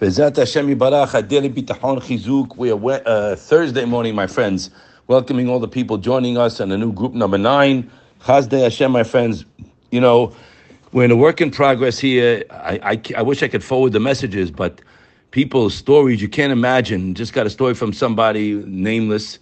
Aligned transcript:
Bezat 0.00 0.34
Hashem 0.34 0.66
Yibarach, 0.74 1.08
Adeli 1.08 1.52
Bitachon 1.52 2.00
Chizuk. 2.00 2.56
We 2.56 2.70
are 2.70 3.02
uh, 3.04 3.36
Thursday 3.36 3.84
morning, 3.84 4.14
my 4.14 4.26
friends, 4.26 4.70
welcoming 5.08 5.46
all 5.46 5.58
the 5.58 5.68
people 5.68 5.98
joining 5.98 6.38
us 6.38 6.58
on 6.58 6.70
the 6.70 6.78
new 6.78 6.90
group 6.90 7.12
number 7.12 7.36
nine. 7.36 7.90
Chasdei 8.22 8.62
Hashem, 8.62 8.92
my 8.92 9.02
friends. 9.02 9.44
You 9.90 10.00
know, 10.00 10.34
we're 10.92 11.04
in 11.04 11.10
a 11.10 11.16
work 11.16 11.42
in 11.42 11.50
progress 11.50 11.98
here. 11.98 12.44
I, 12.50 12.80
I, 12.82 13.18
I 13.18 13.20
wish 13.20 13.42
I 13.42 13.48
could 13.48 13.62
forward 13.62 13.92
the 13.92 14.00
messages, 14.00 14.50
but 14.50 14.80
people's 15.32 15.74
stories, 15.74 16.22
you 16.22 16.30
can't 16.30 16.50
imagine. 16.50 17.14
Just 17.14 17.34
got 17.34 17.44
a 17.44 17.50
story 17.50 17.74
from 17.74 17.92
somebody 17.92 18.54
nameless 18.54 19.38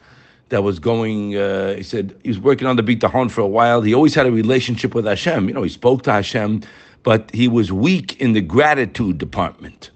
that 0.49 0.65
was 0.65 0.81
going, 0.81 1.37
uh, 1.37 1.77
he 1.77 1.85
said 1.85 2.19
he 2.25 2.31
was 2.31 2.41
working 2.41 2.67
on 2.67 2.75
the 2.75 2.83
Bitachon 2.83 3.31
for 3.31 3.43
a 3.43 3.47
while. 3.47 3.81
He 3.81 3.95
always 3.95 4.17
had 4.17 4.27
a 4.27 4.33
relationship 4.33 4.93
with 4.93 5.05
Hashem. 5.05 5.47
You 5.47 5.55
know, 5.55 5.63
he 5.63 5.69
spoke 5.69 6.03
to 6.03 6.11
Hashem, 6.11 6.63
but 7.05 7.33
he 7.33 7.47
was 7.47 7.71
weak 7.71 8.21
in 8.21 8.33
the 8.33 8.41
gratitude 8.41 9.19
department. 9.19 9.93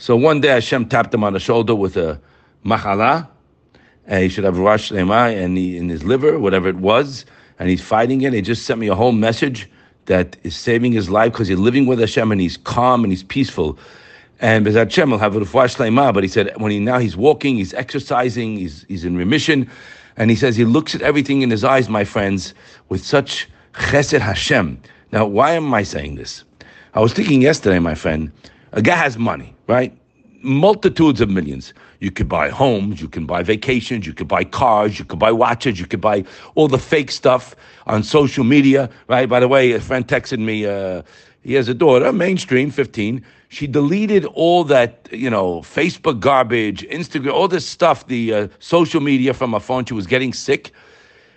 So 0.00 0.16
one 0.16 0.40
day 0.40 0.48
Hashem 0.48 0.86
tapped 0.86 1.12
him 1.12 1.22
on 1.24 1.34
the 1.34 1.38
shoulder 1.38 1.74
with 1.74 1.98
a 1.98 2.18
machala, 2.64 3.28
and 4.06 4.22
he 4.22 4.30
should 4.30 4.44
have 4.44 4.58
Rosh 4.58 4.90
Lema 4.90 5.36
and 5.36 5.58
he, 5.58 5.76
in 5.76 5.90
his 5.90 6.02
liver, 6.02 6.38
whatever 6.38 6.70
it 6.70 6.76
was, 6.76 7.26
and 7.58 7.68
he's 7.68 7.82
fighting 7.82 8.22
it. 8.22 8.32
He 8.32 8.40
just 8.40 8.64
sent 8.64 8.80
me 8.80 8.88
a 8.88 8.94
whole 8.94 9.12
message 9.12 9.68
that 10.06 10.38
is 10.42 10.56
saving 10.56 10.92
his 10.92 11.10
life 11.10 11.32
because 11.32 11.48
he's 11.48 11.58
living 11.58 11.84
with 11.84 12.00
Hashem 12.00 12.32
and 12.32 12.40
he's 12.40 12.56
calm 12.56 13.04
and 13.04 13.12
he's 13.12 13.22
peaceful. 13.22 13.78
And 14.40 14.64
Bezat 14.64 14.84
Hashem 14.84 15.10
will 15.10 15.18
have 15.18 15.36
a 15.36 15.40
Refuah 15.40 15.76
Shlema, 15.76 16.14
but 16.14 16.24
he 16.24 16.30
said 16.30 16.50
when 16.56 16.72
he 16.72 16.78
now 16.78 16.98
he's 16.98 17.14
walking, 17.14 17.56
he's 17.56 17.74
exercising, 17.74 18.56
he's, 18.56 18.86
he's 18.88 19.04
in 19.04 19.18
remission, 19.18 19.70
and 20.16 20.30
he 20.30 20.36
says 20.36 20.56
he 20.56 20.64
looks 20.64 20.94
at 20.94 21.02
everything 21.02 21.42
in 21.42 21.50
his 21.50 21.62
eyes, 21.62 21.90
my 21.90 22.04
friends, 22.04 22.54
with 22.88 23.04
such 23.04 23.50
chesed 23.74 24.18
Hashem. 24.18 24.80
Now, 25.12 25.26
why 25.26 25.50
am 25.50 25.74
I 25.74 25.82
saying 25.82 26.14
this? 26.14 26.42
I 26.94 27.00
was 27.00 27.12
thinking 27.12 27.42
yesterday, 27.42 27.78
my 27.80 27.94
friend, 27.94 28.32
a 28.72 28.82
guy 28.82 28.96
has 28.96 29.18
money, 29.18 29.54
right? 29.66 29.96
Multitudes 30.42 31.20
of 31.20 31.28
millions. 31.28 31.74
You 31.98 32.10
could 32.10 32.28
buy 32.28 32.48
homes, 32.48 33.00
you 33.00 33.08
can 33.08 33.26
buy 33.26 33.42
vacations, 33.42 34.06
you 34.06 34.14
could 34.14 34.28
buy 34.28 34.44
cars, 34.44 34.98
you 34.98 35.04
could 35.04 35.18
buy 35.18 35.32
watches, 35.32 35.78
you 35.78 35.86
could 35.86 36.00
buy 36.00 36.24
all 36.54 36.66
the 36.66 36.78
fake 36.78 37.10
stuff 37.10 37.54
on 37.86 38.02
social 38.02 38.44
media, 38.44 38.88
right? 39.08 39.28
By 39.28 39.40
the 39.40 39.48
way, 39.48 39.72
a 39.72 39.80
friend 39.80 40.06
texted 40.06 40.38
me, 40.38 40.64
uh, 40.64 41.02
he 41.42 41.54
has 41.54 41.68
a 41.68 41.74
daughter, 41.74 42.12
mainstream, 42.12 42.70
15. 42.70 43.24
She 43.48 43.66
deleted 43.66 44.24
all 44.26 44.64
that, 44.64 45.08
you 45.10 45.28
know, 45.28 45.60
Facebook 45.60 46.20
garbage, 46.20 46.82
Instagram, 46.88 47.32
all 47.32 47.48
this 47.48 47.66
stuff, 47.66 48.06
the 48.06 48.34
uh, 48.34 48.48
social 48.60 49.00
media 49.00 49.34
from 49.34 49.52
her 49.52 49.60
phone. 49.60 49.84
She 49.84 49.94
was 49.94 50.06
getting 50.06 50.32
sick. 50.32 50.70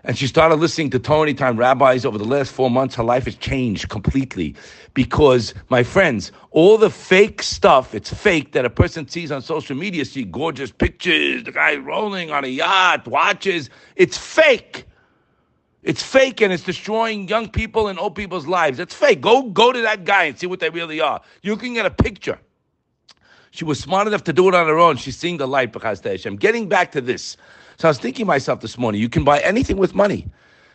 And 0.05 0.17
she 0.17 0.27
started 0.27 0.55
listening 0.55 0.89
to 0.89 0.99
Tony 0.99 1.33
Time 1.33 1.55
rabbis 1.55 2.03
over 2.03 2.17
the 2.17 2.25
last 2.25 2.51
four 2.51 2.69
months. 2.69 2.95
Her 2.95 3.03
life 3.03 3.23
has 3.23 3.35
changed 3.35 3.87
completely 3.87 4.53
because, 4.93 5.53
my 5.69 5.81
friends, 5.83 6.33
all 6.51 6.77
the 6.77 6.89
fake 6.89 7.41
stuff, 7.41 7.95
it's 7.95 8.13
fake 8.13 8.51
that 8.51 8.65
a 8.65 8.69
person 8.69 9.07
sees 9.07 9.31
on 9.31 9.41
social 9.41 9.77
media, 9.77 10.03
see 10.03 10.25
gorgeous 10.25 10.71
pictures, 10.71 11.45
the 11.45 11.53
guy 11.53 11.77
rolling 11.77 12.31
on 12.31 12.43
a 12.43 12.47
yacht, 12.47 13.07
watches. 13.07 13.69
It's 13.95 14.17
fake. 14.17 14.85
It's 15.83 16.03
fake 16.03 16.41
and 16.41 16.51
it's 16.51 16.63
destroying 16.63 17.29
young 17.29 17.49
people 17.49 17.87
and 17.87 17.97
old 17.97 18.15
people's 18.15 18.47
lives. 18.47 18.79
It's 18.79 18.93
fake. 18.93 19.21
Go, 19.21 19.43
go 19.43 19.71
to 19.71 19.81
that 19.83 20.03
guy 20.03 20.25
and 20.25 20.37
see 20.37 20.47
what 20.47 20.59
they 20.59 20.69
really 20.69 20.99
are. 20.99 21.21
You 21.43 21.55
can 21.55 21.73
get 21.73 21.85
a 21.85 21.91
picture. 21.91 22.39
She 23.51 23.63
was 23.63 23.79
smart 23.79 24.07
enough 24.07 24.23
to 24.25 24.33
do 24.33 24.49
it 24.49 24.55
on 24.55 24.67
her 24.67 24.79
own. 24.79 24.97
She's 24.97 25.15
seeing 25.15 25.37
the 25.37 25.47
light, 25.47 25.73
I'm 26.25 26.35
getting 26.37 26.67
back 26.67 26.91
to 26.93 27.01
this. 27.01 27.37
So 27.77 27.87
I 27.87 27.91
was 27.91 27.97
thinking 27.97 28.25
to 28.25 28.27
myself 28.27 28.61
this 28.61 28.77
morning, 28.77 29.01
you 29.01 29.09
can 29.09 29.23
buy 29.23 29.39
anything 29.39 29.77
with 29.77 29.95
money. 29.95 30.27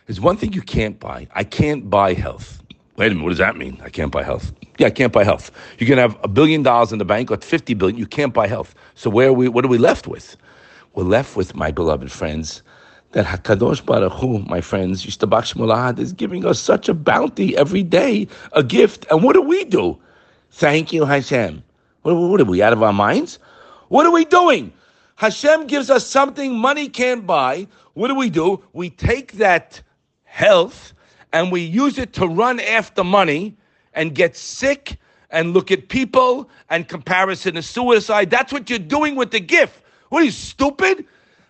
There's 0.05 0.19
one 0.19 0.37
thing 0.37 0.53
you 0.53 0.61
can't 0.61 0.99
buy. 0.99 1.27
I 1.35 1.43
can't 1.43 1.89
buy 1.89 2.13
health. 2.13 2.61
Wait 2.97 3.07
a 3.07 3.09
minute, 3.11 3.23
what 3.23 3.29
does 3.29 3.37
that 3.37 3.55
mean? 3.55 3.79
I 3.83 3.89
can't 3.89 4.11
buy 4.11 4.23
health. 4.23 4.51
Yeah, 4.77 4.87
I 4.87 4.91
can't 4.91 5.13
buy 5.13 5.23
health. 5.23 5.51
You 5.77 5.85
can 5.85 5.97
have 5.97 6.17
a 6.23 6.27
billion 6.27 6.63
dollars 6.63 6.91
in 6.91 6.99
the 6.99 7.05
bank 7.05 7.31
or 7.31 7.37
50 7.37 7.73
billion, 7.75 7.97
you 7.97 8.07
can't 8.07 8.33
buy 8.33 8.47
health. 8.47 8.75
So 8.95 9.09
where 9.09 9.29
are 9.29 9.33
we 9.33 9.47
what 9.47 9.63
are 9.63 9.69
we 9.69 9.77
left 9.77 10.07
with? 10.07 10.35
We're 10.95 11.03
left 11.03 11.35
with, 11.37 11.55
my 11.55 11.71
beloved 11.71 12.11
friends, 12.11 12.61
that 13.11 13.25
Hakadosh 13.25 13.85
Baruch 13.85 14.13
Hu, 14.13 14.39
my 14.39 14.61
friends, 14.61 15.05
Yishtabach 15.05 15.53
Shmulahad, 15.53 15.99
is 15.99 16.13
giving 16.13 16.45
us 16.45 16.59
such 16.59 16.89
a 16.89 16.93
bounty 16.93 17.55
every 17.55 17.83
day, 17.83 18.27
a 18.53 18.63
gift. 18.63 19.05
And 19.09 19.23
what 19.23 19.33
do 19.33 19.41
we 19.41 19.63
do? 19.65 19.97
Thank 20.51 20.91
you, 20.91 21.05
Hashem. 21.05 21.63
What, 22.01 22.15
what 22.15 22.41
are 22.41 22.45
we 22.45 22.61
out 22.61 22.73
of 22.73 22.83
our 22.83 22.93
minds? 22.93 23.39
What 23.89 24.05
are 24.05 24.11
we 24.11 24.25
doing? 24.25 24.73
Hashem 25.19 25.67
gives 25.67 25.89
us 25.89 26.07
something 26.07 26.57
money 26.57 26.87
can't 26.87 27.27
buy. 27.27 27.67
What 27.93 28.07
do 28.07 28.15
we 28.15 28.29
do? 28.29 28.63
We 28.71 28.89
take 28.89 29.33
that 29.33 29.81
health 30.23 30.93
and 31.33 31.51
we 31.51 31.59
use 31.59 31.97
it 31.97 32.13
to 32.13 32.25
run 32.25 32.61
after 32.61 33.03
money 33.03 33.57
and 33.93 34.15
get 34.15 34.37
sick 34.37 34.97
and 35.29 35.53
look 35.53 35.71
at 35.71 35.89
people 35.89 36.49
and 36.69 36.87
comparison 36.87 37.55
to 37.55 37.61
suicide. 37.61 38.29
That's 38.29 38.53
what 38.53 38.69
you're 38.69 38.79
doing 38.79 39.17
with 39.17 39.31
the 39.31 39.41
gift. 39.41 39.83
What 40.07 40.21
are 40.21 40.25
you, 40.25 40.31
stupid? 40.31 41.05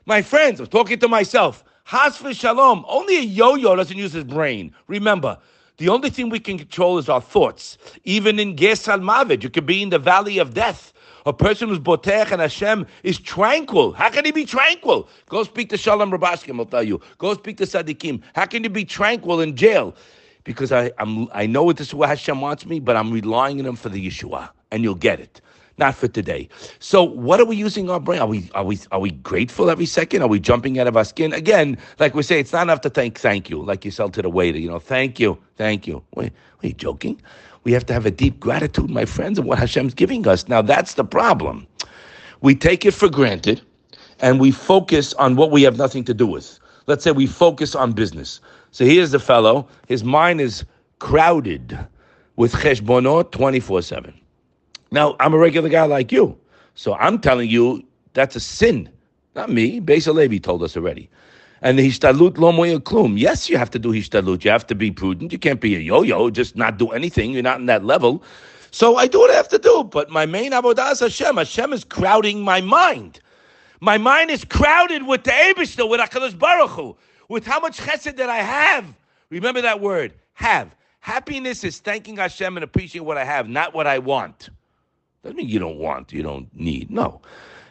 My 0.08 0.24
friends, 0.24 0.60
I'm 0.60 0.66
talking 0.66 0.98
to 0.98 1.08
myself. 1.08 1.64
Chas 1.88 2.18
v'shalom. 2.18 2.84
Only 2.88 3.18
a 3.18 3.22
yo-yo 3.22 3.76
doesn't 3.76 3.96
use 3.96 4.14
his 4.14 4.24
brain. 4.24 4.74
Remember, 4.88 5.38
the 5.78 5.90
only 5.90 6.10
thing 6.10 6.30
we 6.30 6.40
can 6.40 6.58
control 6.58 6.98
is 6.98 7.08
our 7.08 7.22
thoughts. 7.22 7.78
Even 8.04 8.40
in 8.40 8.56
Gei 8.56 8.72
Tzalmavet, 8.72 9.44
you 9.44 9.52
could 9.52 9.68
be 9.68 9.84
in 9.84 9.90
the 9.92 10.00
valley 10.00 10.40
of 10.40 10.56
death. 10.56 10.92
A 11.26 11.34
person 11.34 11.70
who's 11.70 11.80
botech 11.80 12.32
and 12.32 12.42
Hashem 12.42 12.86
is 13.04 13.20
tranquil. 13.20 13.92
How 13.94 14.10
can 14.10 14.26
he 14.26 14.32
be 14.32 14.46
tranquil? 14.46 15.10
Go 15.28 15.44
speak 15.44 15.70
to 15.70 15.76
Sholom 15.78 16.16
Rubashkin, 16.16 16.58
I'll 16.58 16.66
tell 16.66 16.84
you. 16.84 17.02
Go 17.18 17.34
speak 17.34 17.58
to 17.58 17.64
Tzaddikim. 17.66 18.22
How 18.36 18.46
can 18.46 18.64
you 18.64 18.70
be 18.70 18.86
tranquil 18.86 19.42
in 19.42 19.56
jail? 19.56 19.96
Because 20.44 20.72
I, 20.72 20.92
I'm, 20.98 21.28
I 21.34 21.46
know 21.46 21.72
this 21.72 21.88
is 21.88 21.94
what 21.94 22.10
Hashem 22.10 22.42
wants 22.42 22.66
me, 22.66 22.80
but 22.80 22.96
I'm 22.96 23.12
relying 23.12 23.60
on 23.60 23.66
him 23.66 23.76
for 23.76 23.90
the 23.90 24.06
Yeshua, 24.06 24.50
and 24.72 24.84
you'll 24.84 24.96
get 24.96 25.20
it 25.20 25.42
not 25.80 25.96
for 25.96 26.08
today. 26.08 26.48
So 26.80 27.04
what 27.04 27.40
are 27.40 27.46
we 27.46 27.56
using 27.56 27.90
our 27.90 28.00
brain? 28.00 28.20
Are 28.20 28.28
we 28.28 28.50
are 28.54 28.64
we 28.64 28.78
are 28.92 29.00
we 29.00 29.12
grateful 29.12 29.70
every 29.70 29.86
second? 29.86 30.22
Are 30.22 30.28
we 30.28 30.40
jumping 30.40 30.78
out 30.78 30.88
of 30.88 30.98
our 30.98 31.06
skin? 31.06 31.34
Again, 31.34 31.78
like 32.00 32.14
we 32.14 32.22
say, 32.22 32.40
it's 32.40 32.54
not 32.54 32.64
enough 32.64 32.82
to 32.82 32.90
thank 32.90 33.18
thank 33.18 33.50
you, 33.50 33.64
like 33.64 33.86
you 33.86 33.92
sell 33.92 34.10
to 34.10 34.22
the 34.22 34.30
waiter, 34.30 34.60
you 34.60 34.70
know, 34.70 34.80
thank 34.80 35.20
you, 35.20 35.38
thank 35.56 35.88
you. 35.88 36.04
Wait, 36.16 36.34
are 36.62 36.68
you 36.68 36.74
joking? 36.74 37.20
We 37.64 37.72
have 37.74 37.86
to 37.88 37.94
have 37.94 38.06
a 38.06 38.12
deep 38.12 38.40
gratitude, 38.40 38.90
my 38.90 39.06
friends, 39.06 39.40
of 39.40 39.46
what 39.46 39.60
Hashem's 39.60 39.94
giving 39.94 40.28
us. 40.28 40.48
Now 40.48 40.62
that's 40.62 40.96
the 40.96 41.04
problem. 41.04 41.68
We 42.42 42.56
take 42.56 42.86
it 42.86 42.94
for 42.94 43.10
granted 43.10 43.62
and 44.20 44.40
we 44.40 44.52
focus 44.52 45.14
on 45.16 45.36
what 45.36 45.52
we 45.52 45.64
have 45.64 45.78
nothing 45.78 46.04
to 46.06 46.14
do 46.14 46.28
with. 46.28 46.60
Let's 46.88 47.04
say 47.04 47.12
we 47.12 47.28
focus 47.28 47.76
on 47.76 47.92
business. 47.94 48.42
So 48.72 48.86
here's 48.86 49.12
the 49.12 49.20
fellow, 49.20 49.68
his 49.88 50.04
mind 50.04 50.42
is 50.42 50.66
crowded 51.00 51.78
with 52.36 52.54
cheshbonot 52.54 53.32
24 53.32 53.82
7. 53.82 54.14
Now, 54.92 55.16
I'm 55.20 55.34
a 55.34 55.38
regular 55.38 55.70
guy 55.70 55.86
like 55.86 56.12
you. 56.12 56.38
So 56.76 56.96
I'm 56.96 57.20
telling 57.20 57.50
you 57.50 57.84
that's 58.14 58.36
a 58.36 58.40
sin. 58.40 58.90
Not 59.36 59.52
me. 59.52 59.80
Beis 59.80 60.12
Levi 60.14 60.38
told 60.38 60.64
us 60.64 60.76
already. 60.76 61.10
And 61.62 61.78
the 61.78 61.88
hishtadlut 61.88 62.38
lo 62.38 62.52
klum. 62.80 63.20
Yes, 63.20 63.50
you 63.50 63.58
have 63.58 63.72
to 63.72 63.80
do 63.80 63.92
hishtadlut. 63.92 64.44
You 64.44 64.52
have 64.52 64.68
to 64.68 64.76
be 64.76 64.92
prudent. 64.92 65.32
You 65.32 65.40
can't 65.40 65.60
be 65.60 65.76
a 65.76 65.80
yo-yo, 65.80 66.30
just 66.30 66.56
not 66.56 66.78
do 66.78 66.90
anything. 66.90 67.32
You're 67.32 67.44
not 67.44 67.60
in 67.60 67.66
that 67.66 67.84
level. 67.84 68.24
So 68.72 68.96
I 68.96 69.08
do 69.08 69.20
what 69.20 69.32
I 69.32 69.36
have 69.36 69.50
to 69.50 69.60
do. 69.60 69.84
But 69.84 70.10
my 70.10 70.26
main 70.26 70.52
avodah 70.52 70.92
is 70.94 71.00
Hashem. 71.00 71.38
Hashem 71.38 71.74
is 71.74 71.84
crowding 71.84 72.42
my 72.42 72.62
mind. 72.62 73.20
My 73.82 73.98
mind 73.98 74.30
is 74.30 74.44
crowded 74.44 75.08
with 75.08 75.24
the 75.24 75.32
Aibishter, 75.32 75.90
with 75.90 76.02
HaKadosh 76.02 76.38
Baruch 76.38 76.72
Hu, 76.72 76.98
with 77.30 77.46
how 77.46 77.60
much 77.60 77.78
chesed 77.78 78.18
that 78.18 78.30
I 78.30 78.38
have. 78.38 78.86
Remember 79.30 79.62
that 79.62 79.80
word, 79.80 80.14
have. 80.34 80.76
Happiness 81.00 81.64
is 81.64 81.80
thanking 81.80 82.18
Hashem 82.18 82.58
and 82.58 82.64
appreciating 82.64 83.08
what 83.08 83.18
I 83.18 83.24
have, 83.24 83.48
not 83.48 83.74
what 83.74 83.88
I 83.88 84.00
want. 84.00 84.50
Doesn't 85.24 85.38
mean 85.38 85.48
you 85.48 85.60
don't 85.60 85.78
want, 85.78 86.12
you 86.12 86.24
don't 86.24 86.54
need. 86.54 86.92
No. 86.92 87.22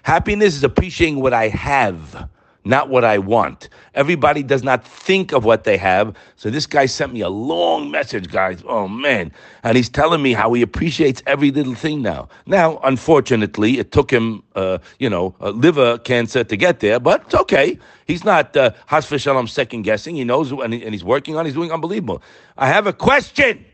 Happiness 0.02 0.54
is 0.54 0.64
appreciating 0.64 1.20
what 1.20 1.34
I 1.34 1.48
have, 1.48 2.28
not 2.64 2.88
what 2.88 3.04
I 3.04 3.18
want. 3.18 3.68
Everybody 3.94 4.42
does 4.42 4.62
not 4.62 4.86
think 4.86 5.32
of 5.32 5.44
what 5.44 5.64
they 5.64 5.76
have. 5.76 6.14
So 6.36 6.50
this 6.50 6.66
guy 6.66 6.86
sent 6.86 7.12
me 7.12 7.20
a 7.20 7.28
long 7.28 7.90
message, 7.90 8.30
guys. 8.30 8.62
Oh 8.66 8.88
man. 8.88 9.32
And 9.62 9.76
he's 9.76 9.88
telling 9.88 10.22
me 10.22 10.32
how 10.32 10.52
he 10.52 10.62
appreciates 10.62 11.22
every 11.26 11.50
little 11.50 11.74
thing 11.74 12.02
now. 12.02 12.28
Now, 12.46 12.78
unfortunately, 12.84 13.78
it 13.78 13.92
took 13.92 14.10
him, 14.10 14.42
uh, 14.54 14.78
you 14.98 15.08
know, 15.08 15.34
liver 15.40 15.98
cancer 15.98 16.44
to 16.44 16.56
get 16.56 16.80
there, 16.80 17.00
but 17.00 17.22
it's 17.26 17.34
okay. 17.34 17.78
He's 18.06 18.24
not 18.24 18.56
uh, 18.56 18.72
Shalom 19.00 19.46
second 19.46 19.82
guessing. 19.82 20.16
He 20.16 20.24
knows 20.24 20.52
and, 20.52 20.74
he, 20.74 20.82
and 20.82 20.92
he's 20.92 21.04
working 21.04 21.36
on. 21.36 21.44
He's 21.44 21.54
doing 21.54 21.72
unbelievable. 21.72 22.22
I 22.56 22.66
have 22.68 22.86
a 22.86 22.92
question. 22.92 23.64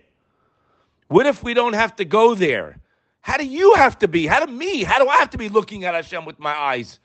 What 1.09 1.27
if 1.27 1.43
we 1.43 1.55
don't 1.55 1.75
have 1.75 1.97
to 1.97 2.05
go 2.05 2.35
there? 2.35 2.79
How 3.21 3.37
do 3.39 3.47
you 3.47 3.75
have 3.75 3.99
to 4.01 4.09
be? 4.09 4.27
How 4.27 4.45
do 4.45 4.53
me? 4.53 4.83
How 4.83 4.99
do 4.99 5.09
I 5.09 5.17
have 5.17 5.31
to 5.31 5.39
be 5.39 5.49
looking 5.49 5.85
at 5.85 5.95
Hashem 5.95 6.25
with 6.25 6.39
my 6.39 6.53
eyes? 6.53 6.99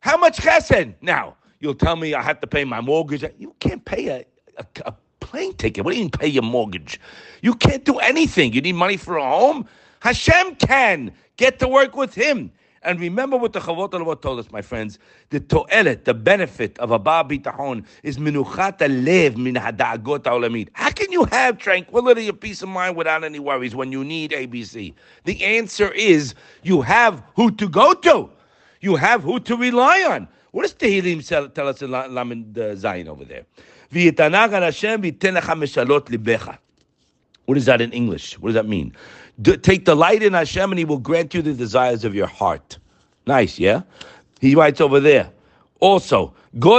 How 0.00 0.16
much 0.16 0.38
chesed? 0.38 0.94
Now, 1.00 1.36
you'll 1.60 1.74
tell 1.74 1.96
me 1.96 2.14
I 2.14 2.22
have 2.22 2.40
to 2.40 2.46
pay 2.46 2.64
my 2.64 2.80
mortgage. 2.80 3.24
You 3.38 3.54
can't 3.60 3.84
pay 3.84 4.08
a, 4.08 4.24
a, 4.56 4.66
a 4.86 4.94
plane 5.20 5.54
ticket. 5.54 5.84
What 5.84 5.92
do 5.92 5.98
you 5.98 6.04
mean 6.04 6.10
pay 6.10 6.26
your 6.26 6.42
mortgage? 6.42 6.98
You 7.42 7.54
can't 7.54 7.84
do 7.84 7.98
anything. 7.98 8.52
You 8.52 8.62
need 8.62 8.74
money 8.74 8.96
for 8.96 9.16
a 9.16 9.24
home? 9.24 9.66
Hashem 10.00 10.56
can. 10.56 11.12
Get 11.36 11.58
to 11.60 11.68
work 11.68 11.96
with 11.96 12.14
Him. 12.14 12.50
And 12.82 12.98
remember 12.98 13.36
what 13.36 13.52
the 13.52 13.60
Chovot 13.60 13.90
HaLevavot 13.90 14.22
told 14.22 14.38
us, 14.38 14.50
my 14.50 14.62
friends. 14.62 14.98
The 15.28 15.40
to'elet, 15.40 16.06
the 16.06 16.14
benefit 16.14 16.78
of 16.78 16.90
a 16.90 16.98
Baal 16.98 17.24
Bitachon 17.24 17.84
is 18.02 18.16
minuchat 18.16 18.80
lev 18.80 19.36
min 19.36 19.54
hada'agot 19.54 20.26
ha'olamit. 20.26 20.68
How 20.72 20.90
can 20.90 21.12
you 21.12 21.24
have 21.26 21.58
tranquility 21.58 22.28
and 22.30 22.40
peace 22.40 22.62
of 22.62 22.70
mind 22.70 22.96
without 22.96 23.22
any 23.22 23.38
worries 23.38 23.74
when 23.74 23.92
you 23.92 24.02
need 24.02 24.30
ABC? 24.30 24.94
The 25.24 25.44
answer 25.44 25.92
is 25.92 26.34
you 26.62 26.80
have 26.80 27.22
who 27.36 27.50
to 27.50 27.68
go 27.68 27.92
to. 27.92 28.30
You 28.80 28.96
have 28.96 29.22
who 29.22 29.40
to 29.40 29.56
rely 29.56 30.06
on. 30.10 30.28
What 30.52 30.62
does 30.62 30.74
Tehillim 30.74 31.54
tell 31.54 31.68
us 31.68 31.82
in 31.82 31.90
Lamed 31.90 32.58
uh, 32.58 32.74
Zayin 32.74 33.08
over 33.08 33.24
there? 33.24 33.44
What 37.46 37.56
is 37.56 37.64
that 37.66 37.80
in 37.80 37.92
English? 37.92 38.38
What 38.38 38.48
does 38.48 38.54
that 38.54 38.68
mean? 38.68 38.94
take 39.62 39.84
delight 39.84 40.22
in 40.22 40.34
Hashem 40.34 40.70
and 40.70 40.78
He 40.78 40.84
will 40.84 40.98
grant 40.98 41.34
you 41.34 41.42
the 41.42 41.54
desires 41.54 42.04
of 42.04 42.14
your 42.14 42.26
heart. 42.26 42.78
Nice, 43.26 43.58
yeah? 43.58 43.82
He 44.40 44.54
writes 44.54 44.80
over 44.80 45.00
there. 45.00 45.30
Also. 45.80 46.34
Next 46.52 46.72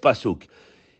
pasuk. 0.00 0.46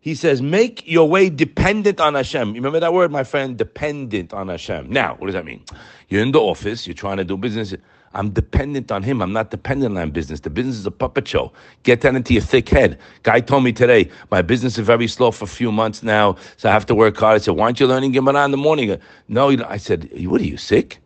He 0.09 0.15
says, 0.15 0.41
make 0.41 0.89
your 0.89 1.07
way 1.07 1.29
dependent 1.29 2.01
on 2.01 2.15
Hashem. 2.15 2.49
You 2.49 2.55
remember 2.55 2.81
that 2.81 2.95
word, 2.95 3.13
my 3.13 3.25
friend? 3.25 3.59
Dependent 3.59 4.33
on 4.33 4.49
Hashem. 4.49 4.91
Now, 4.91 5.17
what 5.17 5.27
does 5.27 5.35
that 5.35 5.45
mean? 5.45 5.63
You're 6.09 6.23
in 6.23 6.33
the 6.33 6.41
office, 6.41 6.87
you're 6.87 6.95
trying 6.95 7.19
to 7.19 7.25
do 7.25 7.37
business. 7.37 7.75
I'm 8.15 8.31
dependent 8.31 8.91
on 8.91 9.03
him. 9.03 9.21
I'm 9.21 9.35
not 9.35 9.51
dependent 9.51 9.99
on 9.99 10.11
business. 10.11 10.41
The 10.41 10.49
business 10.49 10.77
is 10.77 10.87
a 10.87 10.91
puppet 10.91 11.29
show. 11.29 11.53
Get 11.83 12.01
that 12.01 12.15
into 12.15 12.33
your 12.33 12.43
thick 12.43 12.71
head. 12.71 12.99
Guy 13.23 13.41
told 13.41 13.65
me 13.65 13.71
today, 13.71 14.11
my 14.31 14.41
business 14.41 14.79
is 14.79 14.87
very 14.87 15.09
slow 15.09 15.31
for 15.31 15.45
a 15.45 15.47
few 15.47 15.71
months 15.71 16.03
now, 16.03 16.37
so 16.57 16.71
I 16.71 16.73
have 16.73 16.87
to 16.87 16.95
work 16.95 17.19
hard. 17.19 17.35
I 17.35 17.39
said, 17.45 17.57
why 17.57 17.65
aren't 17.65 17.79
you 17.79 17.87
learning 17.87 18.13
Gemara 18.13 18.47
in 18.47 18.51
the 18.51 18.57
morning? 18.57 18.99
No, 19.29 19.51
I 19.51 19.77
said, 19.77 20.09
what 20.27 20.41
are 20.41 20.45
you, 20.45 20.57
sick? 20.57 21.01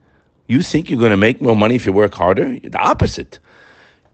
You 0.47 0.63
think 0.63 0.89
you're 0.89 1.01
going 1.01 1.11
to 1.11 1.17
make 1.17 1.43
more 1.43 1.57
money 1.57 1.75
if 1.75 1.87
you 1.87 1.93
work 1.93 2.15
harder? 2.15 2.57
The 2.61 2.79
opposite. 2.79 3.41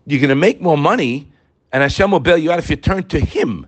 You're 0.06 0.20
going 0.20 0.30
to 0.30 0.34
make 0.34 0.62
more 0.62 0.78
money, 0.78 1.30
and 1.74 1.82
Hashem 1.82 2.10
will 2.10 2.20
bail 2.20 2.38
you 2.38 2.50
out 2.50 2.58
if 2.58 2.70
you 2.70 2.76
turn 2.76 3.06
to 3.08 3.20
Him. 3.20 3.66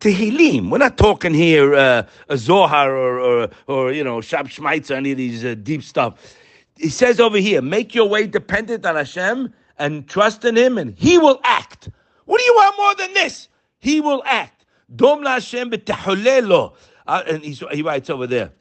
Tehillim. 0.00 0.70
We're 0.70 0.78
not 0.78 0.96
talking 0.96 1.34
here 1.34 1.74
uh, 1.74 2.04
a 2.28 2.38
Zohar 2.38 2.94
or, 2.94 3.18
or, 3.18 3.50
or, 3.66 3.92
you 3.92 4.04
know, 4.04 4.18
Shev 4.18 4.44
Shmaitsa 4.44 4.92
or 4.92 4.94
any 4.94 5.12
of 5.12 5.18
these 5.18 5.44
uh, 5.44 5.54
deep 5.54 5.82
stuff 5.82 6.36
he 6.78 6.88
says 6.88 7.20
over 7.20 7.38
here, 7.38 7.60
make 7.60 7.94
your 7.94 8.08
way 8.08 8.26
dependent 8.26 8.86
on 8.86 8.96
Hashem 8.96 9.52
and 9.78 10.08
trust 10.08 10.44
in 10.44 10.56
Him, 10.56 10.78
and 10.78 10.94
He 10.96 11.18
will 11.18 11.40
act. 11.44 11.90
What 12.24 12.38
do 12.38 12.44
you 12.44 12.54
want 12.54 12.76
more 12.76 12.94
than 12.94 13.14
this? 13.14 13.48
He 13.80 14.00
will 14.00 14.22
act. 14.24 14.64
Dom 14.94 15.22
la 15.22 15.32
Hashem 15.32 15.70
b'tahulelo. 15.70 16.74
Uh, 17.06 17.22
and 17.26 17.42
he 17.42 17.82
writes 17.82 18.10
over 18.10 18.26
there. 18.26 18.52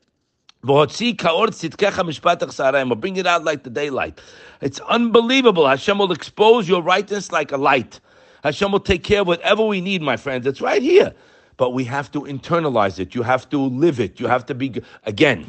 Bring 0.64 0.86
it 0.86 1.26
out 3.28 3.44
like 3.44 3.64
the 3.64 3.70
daylight. 3.70 4.22
It's 4.62 4.80
unbelievable. 4.80 5.68
Hashem 5.68 5.98
will 5.98 6.14
expose 6.14 6.70
your 6.70 6.82
rightness 6.82 7.32
like 7.32 7.52
a 7.52 7.58
light. 7.58 8.00
Hashem 8.44 8.72
will 8.72 8.80
take 8.80 9.04
care 9.04 9.22
of 9.22 9.28
whatever 9.28 9.64
we 9.64 9.82
need, 9.82 10.02
my 10.02 10.18
friends. 10.18 10.46
It's 10.48 10.62
right 10.62 10.82
here. 10.82 11.14
But 11.58 11.72
we 11.72 11.84
have 11.86 12.12
to 12.12 12.22
internalize 12.22 13.00
it. 13.00 13.16
You 13.16 13.24
have 13.24 13.50
to 13.50 13.58
live 13.58 14.00
it. 14.00 14.20
You 14.20 14.28
have 14.28 14.46
to 14.46 14.56
be, 14.56 14.82
again, 15.06 15.48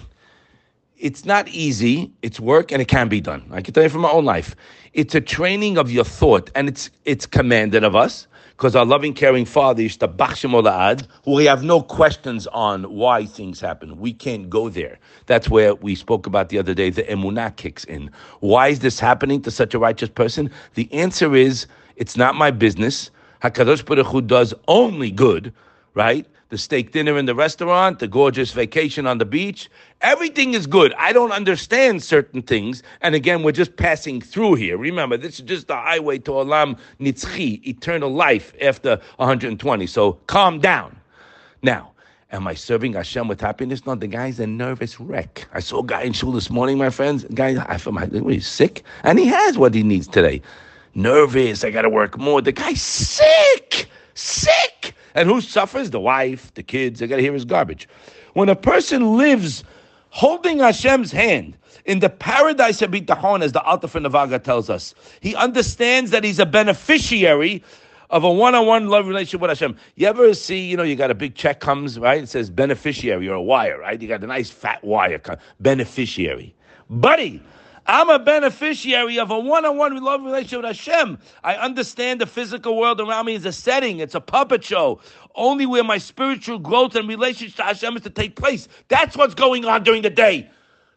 it's 0.96 1.24
not 1.24 1.48
easy. 1.48 2.10
It's 2.22 2.40
work 2.40 2.72
and 2.72 2.82
it 2.82 2.88
can 2.88 3.08
be 3.08 3.20
done. 3.20 3.44
I 3.52 3.60
can 3.60 3.74
tell 3.74 3.84
you 3.84 3.88
from 3.88 4.00
my 4.00 4.10
own 4.10 4.24
life. 4.24 4.56
It's 4.94 5.14
a 5.14 5.20
training 5.20 5.78
of 5.78 5.90
your 5.90 6.04
thought 6.04 6.50
and 6.54 6.68
it's 6.68 6.90
it's 7.04 7.26
commanded 7.26 7.84
of 7.84 7.94
us 7.94 8.26
because 8.58 8.74
our 8.74 8.84
loving, 8.84 9.14
caring 9.14 9.44
Father 9.44 9.84
is 9.84 9.96
the 9.96 10.08
Bachshim 10.08 11.06
who 11.24 11.34
we 11.36 11.44
have 11.44 11.62
no 11.62 11.80
questions 11.80 12.48
on 12.48 12.82
why 12.82 13.24
things 13.24 13.60
happen. 13.60 13.96
We 14.00 14.12
can't 14.12 14.50
go 14.50 14.68
there. 14.68 14.98
That's 15.26 15.48
where 15.48 15.76
we 15.76 15.94
spoke 15.94 16.26
about 16.26 16.48
the 16.48 16.58
other 16.58 16.74
day. 16.74 16.90
The 16.90 17.04
emunah 17.04 17.54
kicks 17.54 17.84
in. 17.84 18.10
Why 18.40 18.66
is 18.66 18.80
this 18.80 18.98
happening 18.98 19.42
to 19.42 19.52
such 19.52 19.74
a 19.74 19.78
righteous 19.78 20.08
person? 20.08 20.50
The 20.74 20.92
answer 20.92 21.36
is 21.36 21.68
it's 21.98 22.16
not 22.16 22.34
my 22.34 22.50
business. 22.50 23.10
Hakadosh 23.42 23.84
Baruch 23.84 24.06
Hu 24.06 24.20
does 24.22 24.54
only 24.66 25.10
good, 25.10 25.52
right? 25.94 26.26
the 26.50 26.58
steak 26.58 26.92
dinner 26.92 27.18
in 27.18 27.26
the 27.26 27.34
restaurant, 27.34 27.98
the 27.98 28.08
gorgeous 28.08 28.52
vacation 28.52 29.06
on 29.06 29.18
the 29.18 29.24
beach. 29.24 29.68
Everything 30.00 30.54
is 30.54 30.66
good. 30.66 30.94
I 30.94 31.12
don't 31.12 31.32
understand 31.32 32.02
certain 32.02 32.40
things. 32.42 32.82
And 33.02 33.14
again, 33.14 33.42
we're 33.42 33.52
just 33.52 33.76
passing 33.76 34.20
through 34.20 34.54
here. 34.54 34.78
Remember, 34.78 35.16
this 35.16 35.40
is 35.40 35.44
just 35.44 35.68
the 35.68 35.76
highway 35.76 36.18
to 36.20 36.30
Olam 36.30 36.78
Nitzchi, 37.00 37.66
eternal 37.66 38.10
life 38.10 38.54
after 38.62 38.98
120. 39.16 39.86
So 39.86 40.14
calm 40.26 40.60
down. 40.60 40.96
Now, 41.62 41.92
Am 42.30 42.46
I 42.46 42.52
serving 42.52 42.92
Hashem 42.92 43.26
with 43.26 43.40
happiness? 43.40 43.86
No, 43.86 43.94
the 43.94 44.06
guy's 44.06 44.38
a 44.38 44.46
nervous 44.46 45.00
wreck. 45.00 45.48
I 45.54 45.60
saw 45.60 45.80
a 45.80 45.82
guy 45.82 46.02
in 46.02 46.12
shul 46.12 46.30
this 46.30 46.50
morning, 46.50 46.76
my 46.76 46.90
friends. 46.90 47.24
guy, 47.32 47.56
I 47.66 47.78
feel 47.78 47.94
my, 47.94 48.04
he's 48.04 48.46
sick, 48.46 48.82
and 49.02 49.18
he 49.18 49.24
has 49.28 49.56
what 49.56 49.72
he 49.72 49.82
needs 49.82 50.06
today. 50.06 50.42
Nervous. 50.94 51.64
I 51.64 51.70
got 51.70 51.82
to 51.82 51.90
work 51.90 52.18
more. 52.18 52.40
The 52.40 52.52
guy's 52.52 52.82
sick, 52.82 53.88
sick. 54.14 54.94
And 55.14 55.28
who 55.28 55.40
suffers? 55.40 55.90
The 55.90 56.00
wife, 56.00 56.52
the 56.54 56.62
kids. 56.62 57.00
They 57.00 57.06
got 57.06 57.16
to 57.16 57.22
hear 57.22 57.32
his 57.32 57.44
garbage. 57.44 57.88
When 58.34 58.48
a 58.48 58.56
person 58.56 59.16
lives 59.16 59.64
holding 60.10 60.58
Hashem's 60.58 61.12
hand 61.12 61.56
in 61.84 62.00
the 62.00 62.10
paradise 62.10 62.82
of 62.82 62.90
Bitachon, 62.90 63.42
as 63.42 63.52
the 63.52 63.62
Alta 63.62 63.88
Navaga 63.88 64.42
tells 64.42 64.70
us, 64.70 64.94
he 65.20 65.34
understands 65.34 66.10
that 66.10 66.24
he's 66.24 66.38
a 66.38 66.46
beneficiary 66.46 67.62
of 68.10 68.24
a 68.24 68.32
one-on-one 68.32 68.88
love 68.88 69.06
relationship 69.06 69.40
with 69.40 69.50
Hashem. 69.50 69.76
You 69.96 70.06
ever 70.06 70.32
see, 70.34 70.58
you 70.66 70.76
know, 70.76 70.82
you 70.82 70.96
got 70.96 71.10
a 71.10 71.14
big 71.14 71.34
check 71.34 71.60
comes, 71.60 71.98
right? 71.98 72.22
It 72.22 72.28
says 72.28 72.48
beneficiary 72.48 73.28
or 73.28 73.34
a 73.34 73.42
wire, 73.42 73.78
right? 73.78 74.00
You 74.00 74.08
got 74.08 74.24
a 74.24 74.26
nice 74.26 74.50
fat 74.50 74.82
wire, 74.82 75.20
beneficiary. 75.60 76.54
Buddy, 76.88 77.42
I'm 77.90 78.10
a 78.10 78.18
beneficiary 78.18 79.18
of 79.18 79.30
a 79.30 79.38
one-on-one 79.38 79.96
love 80.04 80.22
relationship 80.22 80.58
with 80.58 80.66
Hashem. 80.66 81.18
I 81.42 81.54
understand 81.54 82.20
the 82.20 82.26
physical 82.26 82.76
world 82.76 83.00
around 83.00 83.24
me 83.24 83.34
is 83.34 83.46
a 83.46 83.52
setting. 83.52 84.00
It's 84.00 84.14
a 84.14 84.20
puppet 84.20 84.62
show. 84.62 85.00
Only 85.34 85.64
where 85.64 85.82
my 85.82 85.96
spiritual 85.96 86.58
growth 86.58 86.94
and 86.96 87.08
relationship 87.08 87.56
to 87.56 87.62
Hashem 87.62 87.96
is 87.96 88.02
to 88.02 88.10
take 88.10 88.36
place. 88.36 88.68
That's 88.88 89.16
what's 89.16 89.34
going 89.34 89.64
on 89.64 89.84
during 89.84 90.02
the 90.02 90.10
day. 90.10 90.50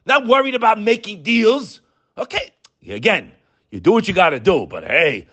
Not 0.05 0.27
worried 0.27 0.53
about 0.53 0.81
making 0.81 1.23
deals. 1.23 1.79
Okay, 2.17 2.51
again, 2.85 3.31
you 3.69 3.79
do 3.79 3.93
what 3.93 4.09
you 4.09 4.13
got 4.13 4.31
to 4.31 4.39
do, 4.41 4.67
but 4.69 4.83
hey, 4.83 5.27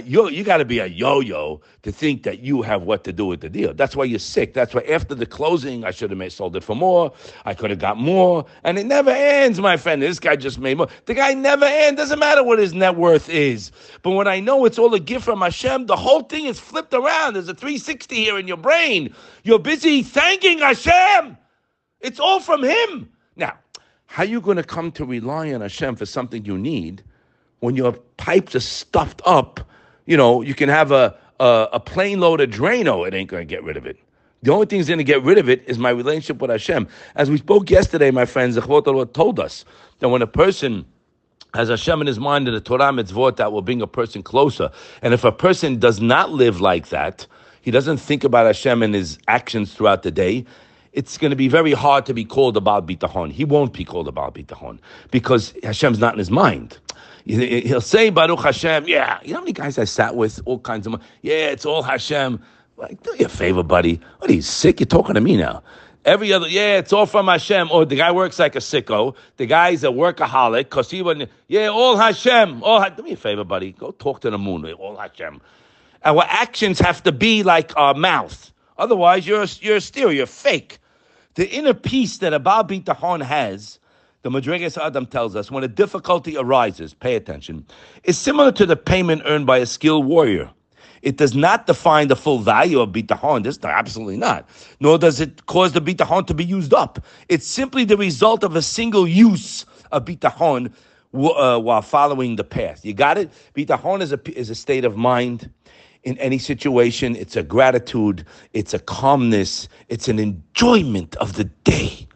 You 0.00 0.30
you 0.30 0.42
got 0.42 0.56
to 0.56 0.64
be 0.64 0.78
a 0.78 0.86
yo-yo 0.86 1.60
to 1.82 1.92
think 1.92 2.22
that 2.22 2.38
you 2.38 2.62
have 2.62 2.82
what 2.82 3.04
to 3.04 3.12
do 3.12 3.26
with 3.26 3.42
the 3.42 3.50
deal. 3.50 3.74
That's 3.74 3.94
why 3.94 4.04
you're 4.04 4.18
sick. 4.18 4.54
That's 4.54 4.74
why 4.74 4.80
after 4.82 5.14
the 5.14 5.26
closing, 5.26 5.84
I 5.84 5.90
should 5.90 6.08
have 6.08 6.18
made, 6.18 6.32
sold 6.32 6.56
it 6.56 6.64
for 6.64 6.74
more. 6.74 7.12
I 7.44 7.52
could 7.52 7.68
have 7.68 7.78
got 7.78 7.98
more, 7.98 8.46
and 8.64 8.78
it 8.78 8.86
never 8.86 9.10
ends, 9.10 9.60
my 9.60 9.76
friend. 9.76 10.00
This 10.00 10.18
guy 10.18 10.36
just 10.36 10.58
made 10.58 10.78
more. 10.78 10.88
The 11.04 11.12
guy 11.12 11.34
never 11.34 11.66
ends. 11.66 11.98
Doesn't 11.98 12.18
matter 12.18 12.42
what 12.42 12.58
his 12.58 12.72
net 12.72 12.96
worth 12.96 13.28
is. 13.28 13.70
But 14.00 14.12
when 14.12 14.26
I 14.26 14.40
know 14.40 14.64
it's 14.64 14.78
all 14.78 14.94
a 14.94 15.00
gift 15.00 15.26
from 15.26 15.42
Hashem, 15.42 15.84
the 15.84 15.96
whole 15.96 16.22
thing 16.22 16.46
is 16.46 16.58
flipped 16.58 16.94
around. 16.94 17.34
There's 17.34 17.48
a 17.48 17.54
360 17.54 18.14
here 18.14 18.38
in 18.38 18.48
your 18.48 18.56
brain. 18.56 19.14
You're 19.42 19.58
busy 19.58 20.02
thanking 20.02 20.60
Hashem. 20.60 21.36
It's 22.00 22.18
all 22.18 22.40
from 22.40 22.64
Him. 22.64 23.10
Now, 23.36 23.58
how 24.06 24.22
are 24.22 24.26
you 24.26 24.40
going 24.40 24.56
to 24.56 24.64
come 24.64 24.90
to 24.92 25.04
rely 25.04 25.52
on 25.52 25.60
Hashem 25.60 25.96
for 25.96 26.06
something 26.06 26.46
you 26.46 26.56
need 26.56 27.02
when 27.60 27.76
your 27.76 27.92
pipes 28.16 28.54
are 28.54 28.60
stuffed 28.60 29.20
up? 29.26 29.60
You 30.06 30.16
know, 30.16 30.42
you 30.42 30.54
can 30.54 30.68
have 30.68 30.92
a, 30.92 31.16
a, 31.40 31.68
a 31.74 31.80
plane 31.80 32.20
load 32.20 32.40
of 32.40 32.50
Drano, 32.50 33.06
it 33.06 33.14
ain't 33.14 33.30
going 33.30 33.46
to 33.46 33.54
get 33.54 33.62
rid 33.64 33.76
of 33.76 33.86
it. 33.86 33.98
The 34.42 34.52
only 34.52 34.66
thing 34.66 34.80
that's 34.80 34.88
going 34.88 34.98
to 34.98 35.04
get 35.04 35.22
rid 35.22 35.38
of 35.38 35.48
it 35.48 35.62
is 35.68 35.78
my 35.78 35.90
relationship 35.90 36.40
with 36.40 36.50
Hashem. 36.50 36.88
As 37.14 37.30
we 37.30 37.38
spoke 37.38 37.70
yesterday, 37.70 38.10
my 38.10 38.24
friends, 38.24 38.56
the 38.56 39.10
told 39.14 39.38
us 39.38 39.64
that 40.00 40.08
when 40.08 40.20
a 40.20 40.26
person 40.26 40.84
has 41.54 41.68
Hashem 41.68 42.00
in 42.00 42.06
his 42.06 42.18
mind 42.18 42.48
and 42.48 42.56
the 42.56 42.60
Torah 42.60 42.90
mitzvot 42.92 43.36
that 43.36 43.52
will 43.52 43.62
bring 43.62 43.82
a 43.82 43.86
person 43.86 44.22
closer. 44.22 44.70
And 45.02 45.12
if 45.12 45.24
a 45.24 45.32
person 45.32 45.78
does 45.78 46.00
not 46.00 46.32
live 46.32 46.60
like 46.60 46.88
that, 46.88 47.26
he 47.60 47.70
doesn't 47.70 47.98
think 47.98 48.24
about 48.24 48.46
Hashem 48.46 48.82
and 48.82 48.94
his 48.94 49.18
actions 49.28 49.74
throughout 49.74 50.02
the 50.02 50.10
day, 50.10 50.44
it's 50.92 51.16
going 51.16 51.30
to 51.30 51.36
be 51.36 51.48
very 51.48 51.72
hard 51.72 52.04
to 52.06 52.14
be 52.14 52.24
called 52.24 52.56
a 52.56 52.60
Baal 52.60 52.82
Bitachon. 52.82 53.32
He 53.32 53.44
won't 53.44 53.72
be 53.72 53.84
called 53.84 54.08
a 54.08 54.12
Baal 54.12 54.32
Bitachon 54.32 54.78
because 55.10 55.54
Hashem's 55.62 55.98
not 55.98 56.14
in 56.14 56.18
his 56.18 56.30
mind. 56.30 56.78
He'll 57.24 57.80
say 57.80 58.10
Baruch 58.10 58.40
Hashem. 58.40 58.88
Yeah, 58.88 59.18
you 59.22 59.32
know 59.32 59.38
how 59.38 59.42
many 59.42 59.52
guys 59.52 59.78
I 59.78 59.84
sat 59.84 60.16
with, 60.16 60.40
all 60.44 60.58
kinds 60.58 60.86
of. 60.86 61.00
Yeah, 61.22 61.50
it's 61.50 61.64
all 61.64 61.82
Hashem. 61.82 62.40
Like, 62.76 63.02
do 63.02 63.14
you 63.18 63.26
a 63.26 63.28
favor, 63.28 63.62
buddy. 63.62 64.00
What 64.18 64.30
are 64.30 64.34
you 64.34 64.42
sick? 64.42 64.80
You're 64.80 64.86
talking 64.86 65.14
to 65.14 65.20
me 65.20 65.36
now. 65.36 65.62
Every 66.04 66.32
other, 66.32 66.48
yeah, 66.48 66.78
it's 66.78 66.92
all 66.92 67.06
from 67.06 67.28
Hashem. 67.28 67.70
Or 67.70 67.84
the 67.84 67.94
guy 67.94 68.10
works 68.10 68.40
like 68.40 68.56
a 68.56 68.58
sicko. 68.58 69.14
The 69.36 69.46
guy's 69.46 69.84
a 69.84 69.88
workaholic 69.88 70.64
because 70.64 70.90
he 70.90 71.00
wouldn't. 71.00 71.30
Yeah, 71.46 71.68
all 71.68 71.96
Hashem. 71.96 72.62
All 72.64 72.84
do 72.90 73.02
me 73.02 73.12
a 73.12 73.16
favor, 73.16 73.44
buddy. 73.44 73.72
Go 73.72 73.92
talk 73.92 74.20
to 74.22 74.30
the 74.30 74.38
moon. 74.38 74.64
All 74.72 74.96
Hashem. 74.96 75.40
Our 76.04 76.24
actions 76.26 76.80
have 76.80 77.04
to 77.04 77.12
be 77.12 77.44
like 77.44 77.76
our 77.76 77.94
mouth. 77.94 78.52
Otherwise, 78.78 79.26
you're 79.26 79.46
you're 79.60 79.76
a 79.76 79.80
steer. 79.80 80.10
You're 80.10 80.26
fake. 80.26 80.78
The 81.34 81.48
inner 81.48 81.74
peace 81.74 82.18
that 82.18 82.32
a 82.32 82.40
Baal 82.40 82.64
Bitachon 82.64 83.22
has 83.22 83.78
the 84.22 84.30
Madrigas 84.30 84.80
Adam 84.80 85.06
tells 85.06 85.34
us, 85.36 85.50
when 85.50 85.64
a 85.64 85.68
difficulty 85.68 86.36
arises, 86.36 86.94
pay 86.94 87.16
attention, 87.16 87.66
is 88.04 88.16
similar 88.16 88.52
to 88.52 88.64
the 88.64 88.76
payment 88.76 89.22
earned 89.24 89.46
by 89.46 89.58
a 89.58 89.66
skilled 89.66 90.06
warrior. 90.06 90.50
It 91.02 91.16
does 91.16 91.34
not 91.34 91.66
define 91.66 92.06
the 92.06 92.14
full 92.14 92.38
value 92.38 92.80
of 92.80 92.90
bitachon. 92.90 93.42
This 93.42 93.58
absolutely 93.64 94.16
not. 94.16 94.48
Nor 94.78 94.98
does 94.98 95.20
it 95.20 95.46
cause 95.46 95.72
the 95.72 95.80
bitachon 95.80 96.26
to 96.28 96.34
be 96.34 96.44
used 96.44 96.72
up. 96.72 97.04
It's 97.28 97.46
simply 97.46 97.84
the 97.84 97.96
result 97.96 98.44
of 98.44 98.54
a 98.54 98.62
single 98.62 99.08
use 99.08 99.66
of 99.90 100.04
bitachon 100.04 100.72
uh, 101.12 101.58
while 101.58 101.82
following 101.82 102.36
the 102.36 102.44
path. 102.44 102.84
You 102.84 102.94
got 102.94 103.18
it? 103.18 103.32
Bitachon 103.54 104.00
is 104.00 104.12
a, 104.12 104.38
is 104.38 104.48
a 104.50 104.54
state 104.54 104.84
of 104.84 104.96
mind 104.96 105.50
in 106.04 106.16
any 106.18 106.38
situation. 106.38 107.16
It's 107.16 107.34
a 107.36 107.42
gratitude, 107.42 108.24
it's 108.52 108.72
a 108.72 108.78
calmness, 108.78 109.68
it's 109.88 110.06
an 110.06 110.20
enjoyment 110.20 111.16
of 111.16 111.34
the 111.34 111.44
day. 111.44 112.06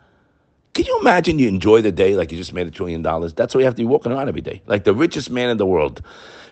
Can 0.77 0.85
you 0.85 0.99
imagine 1.01 1.39
you 1.39 1.49
enjoy 1.49 1.81
the 1.81 1.91
day 1.91 2.17
like 2.17 2.31
you 2.31 2.37
just 2.37 2.53
made 2.53 2.67
a 2.67 2.71
trillion 2.71 3.01
dollars? 3.01 3.33
That's 3.33 3.55
what 3.55 3.61
you 3.61 3.65
have 3.65 3.77
to 3.77 3.83
be 3.83 3.87
walking 3.87 4.13
around 4.13 4.29
every 4.29 4.43
day, 4.43 4.61
like 4.67 4.85
the 4.85 4.93
richest 4.93 5.31
man 5.31 5.49
in 5.49 5.57
the 5.57 5.65
world, 5.65 6.03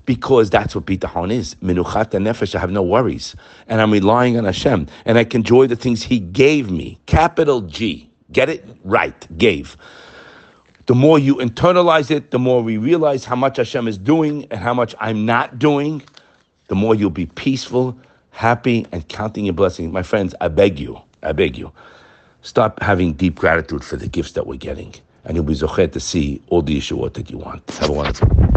because 0.06 0.48
that's 0.48 0.74
what 0.74 0.86
bitachon 0.86 1.30
is. 1.30 1.56
Minuchat 1.56 2.06
nefesh. 2.12 2.54
I 2.54 2.58
have 2.58 2.70
no 2.70 2.82
worries, 2.82 3.36
and 3.68 3.82
I'm 3.82 3.90
relying 3.90 4.38
on 4.38 4.46
Hashem, 4.46 4.86
and 5.04 5.18
I 5.18 5.24
can 5.24 5.42
enjoy 5.42 5.66
the 5.66 5.76
things 5.76 6.02
He 6.02 6.20
gave 6.20 6.70
me. 6.70 6.98
Capital 7.04 7.60
G. 7.60 8.08
Get 8.32 8.48
it 8.48 8.66
right. 8.82 9.36
Gave. 9.36 9.76
The 10.86 10.94
more 10.94 11.18
you 11.18 11.34
internalize 11.36 12.10
it, 12.10 12.30
the 12.30 12.38
more 12.38 12.62
we 12.62 12.78
realize 12.78 13.26
how 13.26 13.36
much 13.36 13.58
Hashem 13.58 13.86
is 13.86 13.98
doing 13.98 14.46
and 14.50 14.58
how 14.58 14.72
much 14.72 14.94
I'm 15.00 15.26
not 15.26 15.58
doing. 15.58 16.02
The 16.68 16.74
more 16.74 16.94
you'll 16.94 17.10
be 17.10 17.26
peaceful, 17.26 17.94
happy, 18.30 18.86
and 18.90 19.06
counting 19.06 19.44
your 19.44 19.52
blessings. 19.52 19.92
My 19.92 20.02
friends, 20.02 20.34
I 20.40 20.48
beg 20.48 20.80
you, 20.80 20.98
I 21.22 21.32
beg 21.32 21.58
you. 21.58 21.70
Stop 22.44 22.82
having 22.82 23.14
deep 23.14 23.36
gratitude 23.36 23.82
for 23.82 23.96
the 23.96 24.06
gifts 24.06 24.32
that 24.32 24.46
we're 24.46 24.58
getting, 24.58 24.94
and 25.24 25.34
you'll 25.34 25.46
be 25.46 25.54
zochet 25.54 25.90
to 25.92 25.98
see 25.98 26.42
all 26.48 26.60
the 26.60 26.76
Yeshuot 26.76 27.14
that 27.14 27.30
you 27.30 27.38
want. 27.38 27.68
Have 27.70 27.88
a 27.88 27.92
wonderful 27.92 28.44